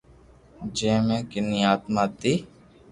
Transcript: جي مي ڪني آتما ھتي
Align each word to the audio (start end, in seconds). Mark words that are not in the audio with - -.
جي 0.75 0.91
مي 1.07 1.17
ڪني 1.31 1.59
آتما 1.73 2.03
ھتي 2.09 2.33